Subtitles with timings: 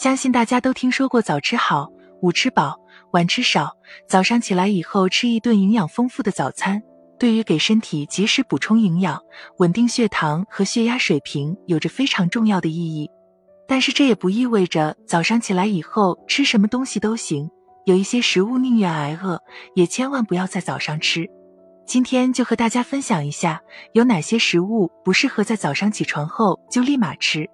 [0.00, 3.76] 相信大家都听说过早吃好，午吃饱，晚吃少。
[4.08, 6.82] 早上起来以后吃一顿营养丰富的早餐，
[7.18, 9.20] 对于给身体及时补充营养、
[9.58, 13.10] 稳定血糖和血压水平有着非常重要的意义。
[13.68, 17.50] 但是这也不意味着早上起来以后吃什么东西都行，
[17.84, 19.38] 有一些食物宁愿挨饿，
[19.74, 21.28] 也千万不要在早上吃。
[21.84, 23.60] 今天就和大家分享一下
[23.92, 27.46] 有哪些食物不适合在早上起床后就立马吃。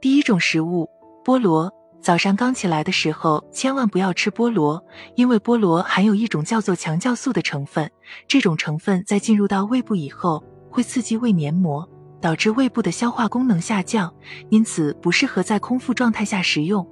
[0.00, 0.90] 第一种食物，
[1.24, 1.72] 菠萝。
[2.04, 4.84] 早上刚起来的时候，千万不要吃菠萝，
[5.16, 7.90] 因为菠萝含有一种叫做强酵素的成分。
[8.28, 11.88] 这种成分在进入到胃部以后，会刺激胃黏膜，
[12.20, 14.12] 导致胃部的消化功能下降，
[14.50, 16.86] 因此不适合在空腹状态下食用。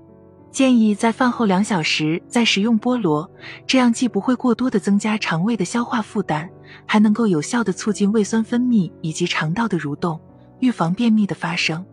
[0.51, 3.31] 建议在饭后两小时再食用菠萝，
[3.67, 6.49] 这样既不会过多的增加肠胃的消化负担，
[6.87, 10.19] 还能够有效的促进胃酸分泌以及肠道的蠕动，
[10.61, 11.85] 预防便秘的发生。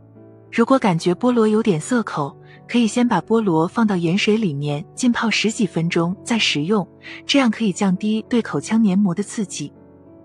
[0.51, 2.35] 如果感觉菠萝有点涩口，
[2.67, 6.87] 可以先把菠萝放到盐水里面浸泡十几分钟再食用，
[7.25, 9.71] 这样可以降低对口腔黏膜的刺激。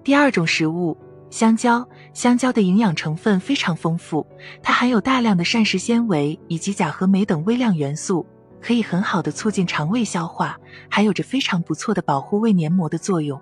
[0.02, 0.96] 第二种食物，
[1.30, 1.86] 香蕉。
[2.12, 4.26] 香蕉的营养成分非常丰富，
[4.62, 8.24] 它含有大量的膳食纤维以及钾和镁等微量元素，
[8.60, 10.56] 可以很好的促进肠胃消化，
[10.88, 13.40] 还有着非常不错的保护胃黏膜的作用。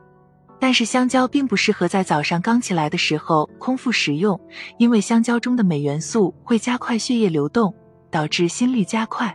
[0.63, 4.41] 但是香蕉并不适合在早上刚起来的时候空腹食用，
[4.79, 7.75] 因为香蕉中的镁元素会加快血液流动。
[8.13, 9.35] 导致心率加快，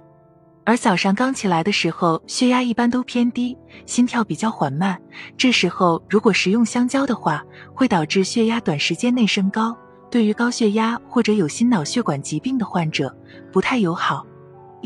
[0.64, 4.96] 而早上刚起来的时候，血压一般都偏低，心跳比较缓慢。
[5.36, 9.76] 这时候如果食用香蕉的话，会导致血压短时间内升高，
[10.12, 13.12] 对于高血压或者有心脑血管疾病的患者
[13.52, 14.24] 不太友好。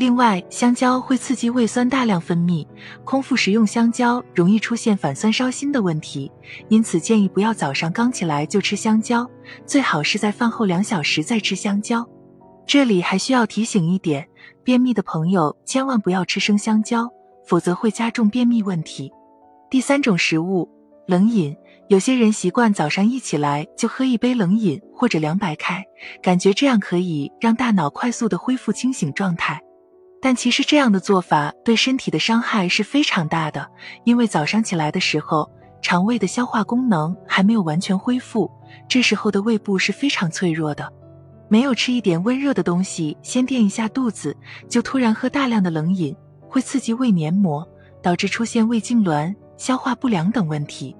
[0.02, 2.66] 另外，香蕉会刺激胃酸大量分泌，
[3.04, 6.28] 空腹食用香蕉容易出现反酸烧心的问题，
[6.68, 9.24] 因此建议不要早上刚起来就吃香蕉，
[9.64, 12.04] 最好是在饭后两小时再吃香蕉。
[12.66, 14.26] 这里还需要提醒一点，
[14.64, 17.08] 便秘的朋友千万不要吃生香蕉，
[17.46, 19.08] 否则会加重便秘问题。
[19.70, 20.68] 第三种食物，
[21.06, 21.56] 冷饮。
[21.86, 25.84] 有些人习惯早上一起来就喝一杯冷饮或者凉白开，
[26.20, 29.62] 感觉这样可以让大脑快速的恢复清醒状态。
[30.24, 33.68] 但其实这样的做法对身体的伤害是非常大的，
[34.04, 35.50] 因为早上起来的时候，
[35.82, 38.48] 肠胃的消化功能还没有完全恢复，
[38.88, 40.88] 这时候的胃部是非常脆弱的。
[41.48, 44.34] 没有吃一点温热的东西，先垫一下肚子，
[44.70, 46.16] 就突然喝大量的冷饮，
[46.48, 47.68] 会刺激胃黏膜，
[48.00, 50.96] 导致出现胃痉挛、消化不良等问题。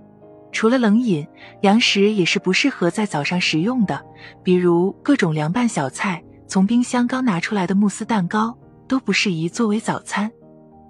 [0.50, 1.25] 除了冷饮，
[1.61, 4.05] 凉食也是不适合在早上食用的，
[4.43, 8.59] 比如各种凉拌小菜、从冰箱刚拿出来的慕斯蛋糕，
[8.92, 10.30] 都不适宜作为早餐。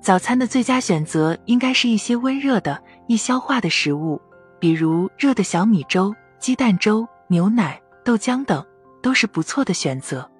[0.01, 4.21] 早餐的最佳选择应该是一些温热的、易消化的食物，
[4.59, 8.67] 比如热的小米粥、鸡蛋粥、牛奶、豆浆等。
[9.03, 10.31] 都是不错的选择。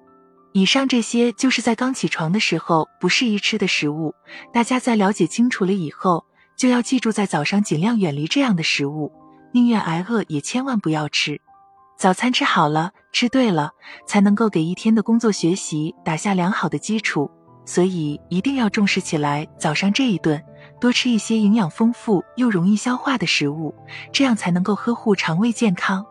[0.53, 4.15] 以上这些就是在刚起床的时候不适宜吃的食物。
[4.53, 6.25] 大家在了解清楚了以后，
[6.57, 9.11] 就要记住在早上尽量远离这样的食物，
[9.51, 11.41] 宁愿挨饿也千万不要吃。
[11.97, 13.71] 早餐吃好了，吃对了，
[14.07, 17.29] 才能够给一天的工作学习打下良好的基础。
[17.65, 20.43] 所以一定要重视起来，早上这一顿
[20.79, 23.73] 多吃一些营养丰富又容易消化的食物，
[24.11, 26.05] 这样才能够呵护肠胃健康。